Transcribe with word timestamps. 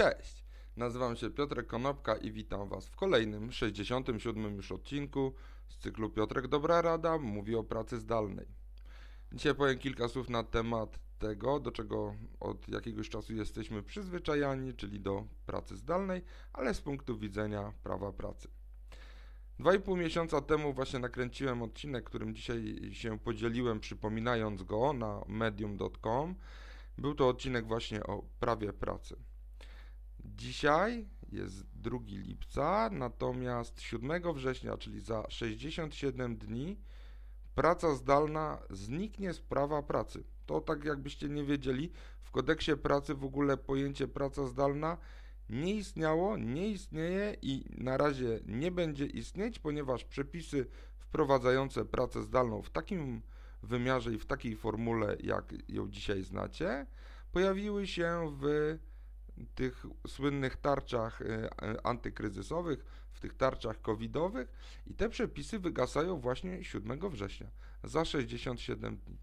Cześć, 0.00 0.44
nazywam 0.76 1.16
się 1.16 1.30
Piotrek 1.30 1.66
Konopka 1.66 2.16
i 2.16 2.32
witam 2.32 2.68
Was 2.68 2.88
w 2.88 2.96
kolejnym, 2.96 3.52
67 3.52 4.56
już 4.56 4.72
odcinku 4.72 5.34
z 5.68 5.78
cyklu 5.78 6.10
Piotrek 6.10 6.48
Dobra 6.48 6.82
Rada 6.82 7.18
mówi 7.18 7.54
o 7.54 7.64
pracy 7.64 7.98
zdalnej. 7.98 8.46
Dzisiaj 9.32 9.54
powiem 9.54 9.78
kilka 9.78 10.08
słów 10.08 10.30
na 10.30 10.44
temat 10.44 10.98
tego, 11.18 11.60
do 11.60 11.72
czego 11.72 12.14
od 12.40 12.68
jakiegoś 12.68 13.08
czasu 13.08 13.34
jesteśmy 13.34 13.82
przyzwyczajani, 13.82 14.74
czyli 14.74 15.00
do 15.00 15.24
pracy 15.46 15.76
zdalnej, 15.76 16.22
ale 16.52 16.74
z 16.74 16.80
punktu 16.80 17.18
widzenia 17.18 17.72
prawa 17.82 18.12
pracy. 18.12 18.48
Dwa 19.58 19.74
i 19.74 19.80
pół 19.80 19.96
miesiąca 19.96 20.40
temu 20.40 20.72
właśnie 20.72 20.98
nakręciłem 20.98 21.62
odcinek, 21.62 22.04
którym 22.04 22.34
dzisiaj 22.34 22.90
się 22.92 23.18
podzieliłem, 23.18 23.80
przypominając 23.80 24.62
go 24.62 24.92
na 24.92 25.22
medium.com. 25.28 26.34
Był 26.98 27.14
to 27.14 27.28
odcinek 27.28 27.66
właśnie 27.66 28.02
o 28.02 28.22
prawie 28.40 28.72
pracy. 28.72 29.29
Dzisiaj 30.40 31.08
jest 31.32 31.66
2 31.74 31.98
lipca, 32.06 32.90
natomiast 32.92 33.80
7 33.80 34.22
września, 34.34 34.76
czyli 34.76 35.00
za 35.00 35.24
67 35.28 36.36
dni, 36.36 36.80
praca 37.54 37.94
zdalna 37.94 38.62
zniknie 38.70 39.32
z 39.32 39.40
prawa 39.40 39.82
pracy. 39.82 40.24
To 40.46 40.60
tak 40.60 40.84
jakbyście 40.84 41.28
nie 41.28 41.44
wiedzieli, 41.44 41.90
w 42.22 42.30
kodeksie 42.30 42.76
pracy 42.76 43.14
w 43.14 43.24
ogóle 43.24 43.56
pojęcie 43.56 44.08
praca 44.08 44.46
zdalna 44.46 44.98
nie 45.48 45.74
istniało, 45.74 46.36
nie 46.36 46.68
istnieje 46.68 47.36
i 47.42 47.64
na 47.70 47.96
razie 47.96 48.40
nie 48.46 48.70
będzie 48.70 49.06
istnieć, 49.06 49.58
ponieważ 49.58 50.04
przepisy 50.04 50.66
wprowadzające 50.98 51.84
pracę 51.84 52.22
zdalną 52.22 52.62
w 52.62 52.70
takim 52.70 53.22
wymiarze 53.62 54.14
i 54.14 54.18
w 54.18 54.26
takiej 54.26 54.56
formule, 54.56 55.16
jak 55.22 55.54
ją 55.68 55.88
dzisiaj 55.88 56.22
znacie, 56.22 56.86
pojawiły 57.32 57.86
się 57.86 58.36
w 58.40 58.78
tych 59.46 59.86
słynnych 60.06 60.56
tarczach 60.56 61.22
e, 61.22 61.26
e, 61.26 61.86
antykryzysowych, 61.86 62.84
w 63.12 63.20
tych 63.20 63.34
tarczach 63.34 63.80
covidowych 63.80 64.52
i 64.86 64.94
te 64.94 65.08
przepisy 65.08 65.58
wygasają 65.58 66.20
właśnie 66.20 66.64
7 66.64 67.10
września 67.10 67.46
za 67.84 68.04
67 68.04 68.96
dni. 68.96 69.18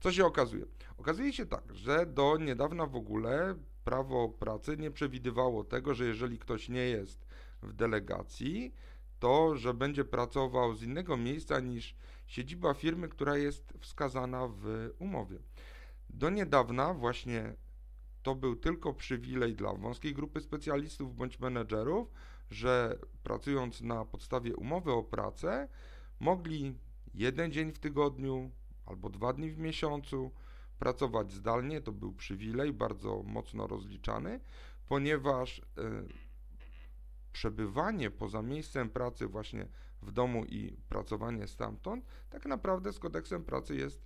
Co 0.00 0.12
się 0.12 0.26
okazuje? 0.26 0.64
Okazuje 0.98 1.32
się 1.32 1.46
tak, 1.46 1.74
że 1.74 2.06
do 2.06 2.36
niedawna 2.36 2.86
w 2.86 2.96
ogóle 2.96 3.54
prawo 3.84 4.28
pracy 4.28 4.76
nie 4.76 4.90
przewidywało 4.90 5.64
tego, 5.64 5.94
że 5.94 6.04
jeżeli 6.04 6.38
ktoś 6.38 6.68
nie 6.68 6.84
jest 6.84 7.26
w 7.62 7.72
delegacji, 7.72 8.74
to 9.18 9.56
że 9.56 9.74
będzie 9.74 10.04
pracował 10.04 10.74
z 10.74 10.82
innego 10.82 11.16
miejsca 11.16 11.60
niż 11.60 11.94
siedziba 12.26 12.74
firmy, 12.74 13.08
która 13.08 13.36
jest 13.36 13.72
wskazana 13.80 14.48
w 14.48 14.90
umowie. 14.98 15.38
Do 16.10 16.30
niedawna 16.30 16.94
właśnie 16.94 17.54
to 18.22 18.34
był 18.34 18.56
tylko 18.56 18.94
przywilej 18.94 19.54
dla 19.54 19.74
wąskiej 19.74 20.14
grupy 20.14 20.40
specjalistów 20.40 21.16
bądź 21.16 21.40
menedżerów, 21.40 22.12
że 22.50 22.98
pracując 23.22 23.80
na 23.80 24.04
podstawie 24.04 24.56
umowy 24.56 24.92
o 24.92 25.02
pracę, 25.02 25.68
mogli 26.20 26.74
jeden 27.14 27.52
dzień 27.52 27.72
w 27.72 27.78
tygodniu 27.78 28.50
albo 28.86 29.10
dwa 29.10 29.32
dni 29.32 29.50
w 29.50 29.58
miesiącu 29.58 30.30
pracować 30.78 31.32
zdalnie. 31.32 31.80
To 31.80 31.92
był 31.92 32.12
przywilej 32.12 32.72
bardzo 32.72 33.22
mocno 33.22 33.66
rozliczany, 33.66 34.40
ponieważ 34.86 35.58
y, 35.58 35.62
przebywanie 37.32 38.10
poza 38.10 38.42
miejscem 38.42 38.90
pracy, 38.90 39.26
właśnie 39.26 39.68
w 40.02 40.12
domu 40.12 40.44
i 40.44 40.76
pracowanie 40.88 41.46
stamtąd, 41.46 42.04
tak 42.30 42.46
naprawdę 42.46 42.92
z 42.92 42.98
kodeksem 42.98 43.44
pracy 43.44 43.76
jest 43.76 44.02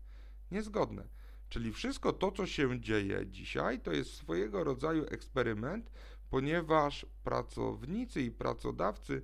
niezgodne. 0.50 1.08
Czyli 1.54 1.72
wszystko 1.72 2.12
to, 2.12 2.32
co 2.32 2.46
się 2.46 2.80
dzieje 2.80 3.26
dzisiaj, 3.26 3.80
to 3.80 3.92
jest 3.92 4.14
swojego 4.14 4.64
rodzaju 4.64 5.04
eksperyment, 5.10 5.90
ponieważ 6.30 7.06
pracownicy 7.24 8.22
i 8.22 8.30
pracodawcy 8.30 9.22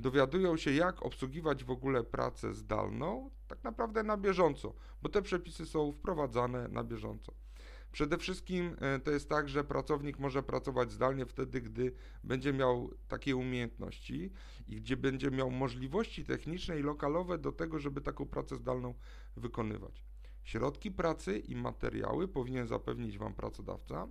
dowiadują 0.00 0.56
się, 0.56 0.72
jak 0.72 1.02
obsługiwać 1.02 1.64
w 1.64 1.70
ogóle 1.70 2.04
pracę 2.04 2.54
zdalną, 2.54 3.30
tak 3.48 3.64
naprawdę 3.64 4.02
na 4.02 4.16
bieżąco, 4.16 4.74
bo 5.02 5.08
te 5.08 5.22
przepisy 5.22 5.66
są 5.66 5.92
wprowadzane 5.92 6.68
na 6.68 6.84
bieżąco. 6.84 7.34
Przede 7.92 8.18
wszystkim 8.18 8.76
e, 8.80 8.98
to 8.98 9.10
jest 9.10 9.28
tak, 9.28 9.48
że 9.48 9.64
pracownik 9.64 10.18
może 10.18 10.42
pracować 10.42 10.92
zdalnie 10.92 11.26
wtedy, 11.26 11.60
gdy 11.60 11.92
będzie 12.24 12.52
miał 12.52 12.90
takie 13.08 13.36
umiejętności 13.36 14.30
i 14.66 14.76
gdzie 14.76 14.96
będzie 14.96 15.30
miał 15.30 15.50
możliwości 15.50 16.24
techniczne 16.24 16.78
i 16.78 16.82
lokalowe 16.82 17.38
do 17.38 17.52
tego, 17.52 17.78
żeby 17.78 18.00
taką 18.00 18.26
pracę 18.26 18.56
zdalną 18.56 18.94
wykonywać. 19.36 20.13
Środki 20.44 20.90
pracy 20.90 21.38
i 21.38 21.56
materiały 21.56 22.28
powinien 22.28 22.66
zapewnić 22.66 23.18
Wam 23.18 23.34
pracodawca. 23.34 24.08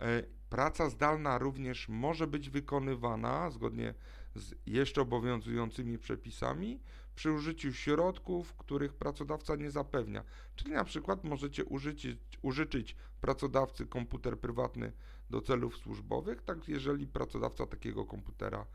E, 0.00 0.22
praca 0.50 0.90
zdalna 0.90 1.38
również 1.38 1.88
może 1.88 2.26
być 2.26 2.50
wykonywana 2.50 3.50
zgodnie 3.50 3.94
z 4.34 4.54
jeszcze 4.66 5.00
obowiązującymi 5.00 5.98
przepisami 5.98 6.80
przy 7.14 7.32
użyciu 7.32 7.72
środków, 7.72 8.54
których 8.54 8.94
pracodawca 8.94 9.56
nie 9.56 9.70
zapewnia. 9.70 10.24
Czyli 10.56 10.72
na 10.72 10.84
przykład 10.84 11.24
możecie 11.24 11.64
użyczyć, 11.64 12.18
użyczyć 12.42 12.96
pracodawcy 13.20 13.86
komputer 13.86 14.40
prywatny 14.40 14.92
do 15.30 15.40
celów 15.40 15.76
służbowych, 15.76 16.42
tak 16.42 16.68
jeżeli 16.68 17.06
pracodawca 17.06 17.66
takiego 17.66 18.04
komputera 18.04 18.66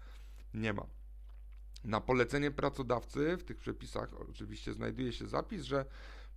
nie 0.53 0.73
ma. 0.73 0.85
Na 1.83 2.01
polecenie 2.01 2.51
pracodawcy 2.51 3.37
w 3.37 3.43
tych 3.43 3.57
przepisach 3.57 4.13
oczywiście 4.29 4.73
znajduje 4.73 5.13
się 5.13 5.27
zapis, 5.27 5.63
że 5.63 5.85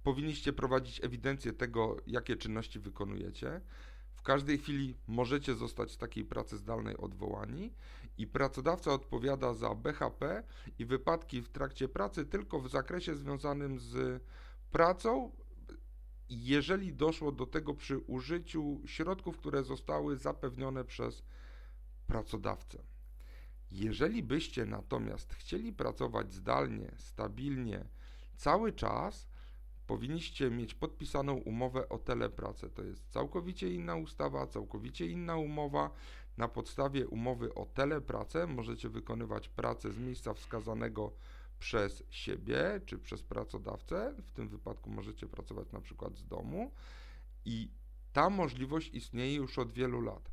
powinniście 0.07 0.53
prowadzić 0.53 1.05
ewidencję 1.05 1.53
tego, 1.53 1.97
jakie 2.07 2.37
czynności 2.37 2.81
wykonujecie. 2.81 3.61
W 4.13 4.23
każdej 4.23 4.59
chwili 4.59 4.95
możecie 5.07 5.55
zostać 5.55 5.91
z 5.91 5.99
takiej 5.99 6.25
pracy 6.25 6.57
zdalnej 6.57 6.97
odwołani 6.97 7.73
i 8.19 8.27
pracodawca 8.27 8.93
odpowiada 8.93 9.55
za 9.55 9.75
BHP 9.75 10.43
i 10.79 10.85
wypadki 10.85 11.43
w 11.43 11.49
trakcie 11.49 11.89
pracy 11.89 12.27
tylko 12.27 12.61
w 12.61 12.69
zakresie 12.69 13.17
związanym 13.17 13.79
z 13.79 14.23
pracą, 14.71 15.33
jeżeli 16.29 16.93
doszło 16.93 17.33
do 17.33 17.47
tego 17.47 17.75
przy 17.75 17.99
użyciu 17.99 18.81
środków, 18.85 19.39
które 19.39 19.65
zostały 19.65 20.17
zapewnione 20.17 20.85
przez 20.85 21.23
pracodawcę. 22.07 22.79
Jeżeli 23.71 24.23
byście 24.23 24.67
natomiast 24.67 25.35
chcieli 25.35 25.73
pracować 25.73 26.35
zdalnie, 26.35 26.93
stabilnie, 26.97 27.85
cały 28.37 28.73
czas, 28.73 29.36
powinniście 29.87 30.51
mieć 30.51 30.75
podpisaną 30.75 31.35
umowę 31.35 31.89
o 31.89 31.99
telepracę. 31.99 32.71
To 32.71 32.83
jest 32.83 33.11
całkowicie 33.11 33.75
inna 33.75 33.97
ustawa, 33.97 34.47
całkowicie 34.47 35.07
inna 35.07 35.37
umowa. 35.37 35.91
Na 36.37 36.49
podstawie 36.49 37.09
umowy 37.09 37.55
o 37.55 37.67
telepracę 37.67 38.47
możecie 38.47 38.89
wykonywać 38.89 39.49
pracę 39.49 39.93
z 39.93 39.99
miejsca 39.99 40.35
wskazanego 40.35 41.13
przez 41.59 42.03
siebie 42.11 42.81
czy 42.87 42.99
przez 42.99 43.23
pracodawcę. 43.23 44.15
W 44.23 44.31
tym 44.31 44.49
wypadku 44.49 44.91
możecie 44.91 45.27
pracować 45.27 45.73
na 45.73 45.81
przykład 45.81 46.17
z 46.17 46.27
domu 46.27 46.71
i 47.45 47.71
ta 48.13 48.31
możliwość 48.31 48.95
istnieje 48.95 49.35
już 49.35 49.59
od 49.59 49.73
wielu 49.73 50.01
lat. 50.01 50.31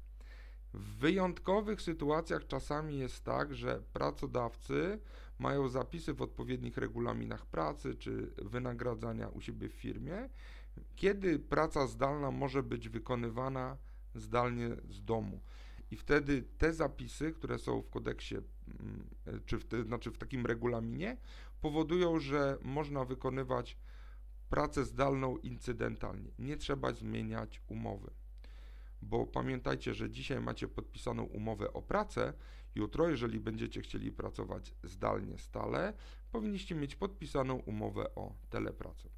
W 0.73 0.97
wyjątkowych 0.97 1.81
sytuacjach 1.81 2.47
czasami 2.47 2.97
jest 2.99 3.23
tak, 3.23 3.53
że 3.55 3.81
pracodawcy 3.93 4.99
mają 5.39 5.67
zapisy 5.67 6.13
w 6.13 6.21
odpowiednich 6.21 6.77
regulaminach 6.77 7.45
pracy 7.45 7.95
czy 7.95 8.33
wynagradzania 8.37 9.27
u 9.27 9.41
siebie 9.41 9.69
w 9.69 9.73
firmie, 9.73 10.29
kiedy 10.95 11.39
praca 11.39 11.87
zdalna 11.87 12.31
może 12.31 12.63
być 12.63 12.89
wykonywana 12.89 13.77
zdalnie 14.15 14.69
z 14.89 15.03
domu. 15.03 15.41
I 15.91 15.95
wtedy 15.95 16.43
te 16.57 16.73
zapisy, 16.73 17.31
które 17.31 17.59
są 17.59 17.81
w 17.81 17.89
kodeksie, 17.89 18.35
mm, 18.35 19.09
czy 19.45 19.59
w, 19.59 19.65
te, 19.65 19.83
znaczy 19.83 20.11
w 20.11 20.17
takim 20.17 20.45
regulaminie, 20.45 21.17
powodują, 21.61 22.19
że 22.19 22.57
można 22.61 23.05
wykonywać 23.05 23.77
pracę 24.49 24.85
zdalną 24.85 25.37
incydentalnie. 25.37 26.31
Nie 26.39 26.57
trzeba 26.57 26.91
zmieniać 26.91 27.61
umowy 27.67 28.11
bo 29.03 29.25
pamiętajcie, 29.25 29.93
że 29.93 30.09
dzisiaj 30.09 30.41
macie 30.41 30.67
podpisaną 30.67 31.23
umowę 31.23 31.73
o 31.73 31.81
pracę, 31.81 32.33
jutro, 32.75 33.09
jeżeli 33.09 33.39
będziecie 33.39 33.81
chcieli 33.81 34.11
pracować 34.11 34.73
zdalnie 34.83 35.37
stale, 35.37 35.93
powinniście 36.31 36.75
mieć 36.75 36.95
podpisaną 36.95 37.55
umowę 37.55 38.15
o 38.15 38.35
telepracę. 38.49 39.09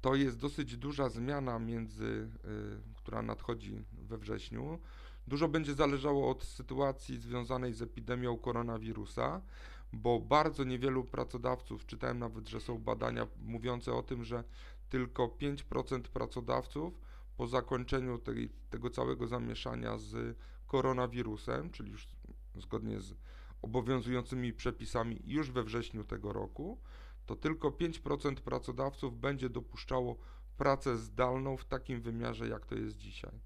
To 0.00 0.14
jest 0.14 0.38
dosyć 0.38 0.76
duża 0.76 1.08
zmiana 1.08 1.58
między, 1.58 2.04
y, 2.04 2.94
która 2.96 3.22
nadchodzi 3.22 3.84
we 3.92 4.18
wrześniu. 4.18 4.78
Dużo 5.26 5.48
będzie 5.48 5.74
zależało 5.74 6.30
od 6.30 6.44
sytuacji 6.44 7.18
związanej 7.18 7.72
z 7.74 7.82
epidemią 7.82 8.36
koronawirusa, 8.36 9.42
bo 9.92 10.20
bardzo 10.20 10.64
niewielu 10.64 11.04
pracodawców, 11.04 11.86
czytałem 11.86 12.18
nawet, 12.18 12.48
że 12.48 12.60
są 12.60 12.78
badania 12.78 13.26
mówiące 13.42 13.92
o 13.92 14.02
tym, 14.02 14.24
że 14.24 14.44
tylko 14.88 15.26
5% 15.28 16.00
pracodawców 16.00 17.00
po 17.36 17.46
zakończeniu 17.46 18.18
tej, 18.18 18.48
tego 18.70 18.90
całego 18.90 19.26
zamieszania 19.26 19.98
z 19.98 20.36
koronawirusem, 20.66 21.70
czyli 21.70 21.90
już 21.90 22.08
zgodnie 22.54 23.00
z 23.00 23.14
obowiązującymi 23.62 24.52
przepisami 24.52 25.22
już 25.24 25.50
we 25.50 25.64
wrześniu 25.64 26.04
tego 26.04 26.32
roku, 26.32 26.80
to 27.26 27.36
tylko 27.36 27.70
5% 27.70 28.34
pracodawców 28.34 29.20
będzie 29.20 29.50
dopuszczało 29.50 30.16
pracę 30.56 30.96
zdalną 30.96 31.56
w 31.56 31.64
takim 31.64 32.00
wymiarze, 32.00 32.48
jak 32.48 32.66
to 32.66 32.74
jest 32.74 32.96
dzisiaj. 32.96 33.40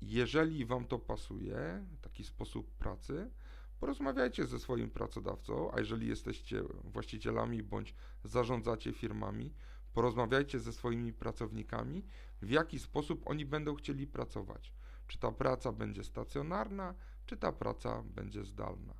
jeżeli 0.00 0.64
Wam 0.64 0.84
to 0.84 0.98
pasuje, 0.98 1.86
taki 2.00 2.24
sposób 2.24 2.70
pracy, 2.70 3.30
porozmawiajcie 3.80 4.46
ze 4.46 4.58
swoim 4.58 4.90
pracodawcą, 4.90 5.72
a 5.72 5.78
jeżeli 5.78 6.08
jesteście 6.08 6.62
właścicielami 6.84 7.62
bądź 7.62 7.94
zarządzacie 8.24 8.92
firmami, 8.92 9.54
porozmawiajcie 9.94 10.60
ze 10.60 10.72
swoimi 10.72 11.12
pracownikami, 11.12 12.04
w 12.42 12.50
jaki 12.50 12.78
sposób 12.78 13.22
oni 13.24 13.46
będą 13.46 13.74
chcieli 13.74 14.06
pracować. 14.06 14.72
Czy 15.06 15.18
ta 15.18 15.32
praca 15.32 15.72
będzie 15.72 16.04
stacjonarna, 16.04 16.94
czy 17.26 17.36
ta 17.36 17.52
praca 17.52 18.02
będzie 18.02 18.44
zdalna. 18.44 18.94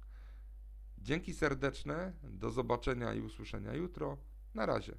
Dzięki 0.98 1.34
serdeczne, 1.34 2.12
do 2.22 2.50
zobaczenia 2.50 3.14
i 3.14 3.20
usłyszenia 3.20 3.74
jutro. 3.74 4.18
Na 4.54 4.66
razie. 4.66 4.96